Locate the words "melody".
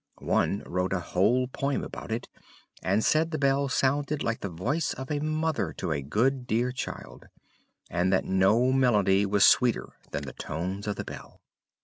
8.71-9.27